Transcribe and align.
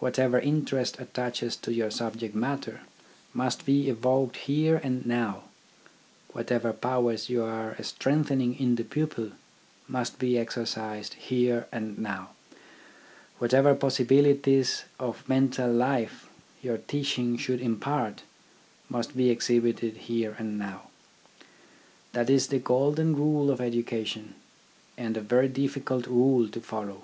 Whatever 0.00 0.40
interest 0.40 0.98
attaches 0.98 1.54
to 1.58 1.72
your 1.72 1.88
subject 1.88 2.34
matter, 2.34 2.80
must 3.32 3.64
be 3.64 3.88
evoked 3.88 4.34
here 4.36 4.80
and 4.82 5.06
now; 5.06 5.44
whatever 6.32 6.70
THE 6.70 6.70
AIMS 6.70 6.74
OF 6.74 6.76
EDUCATION 6.76 7.04
13 7.04 7.04
powers 7.04 7.30
you 7.30 7.42
are 7.80 7.84
strengthening 7.84 8.54
in 8.58 8.74
the 8.74 8.82
pupil, 8.82 9.30
must 9.86 10.18
be 10.18 10.36
exercised 10.36 11.14
here 11.14 11.68
and 11.70 11.96
now; 12.00 12.30
whatever 13.38 13.76
possi 13.76 14.04
bilities 14.04 14.82
of 14.98 15.28
mental 15.28 15.72
life 15.72 16.28
your 16.60 16.78
teaching 16.78 17.36
should 17.38 17.60
impart, 17.60 18.24
must 18.88 19.16
be 19.16 19.30
exhibited 19.30 19.98
here 20.08 20.34
and 20.36 20.58
now. 20.58 20.88
That 22.12 22.28
is 22.28 22.48
the 22.48 22.58
golden 22.58 23.14
rule 23.14 23.52
of 23.52 23.60
education, 23.60 24.34
and 24.98 25.16
a 25.16 25.20
very 25.20 25.46
difficult 25.46 26.08
rule 26.08 26.48
to 26.48 26.60
follow. 26.60 27.02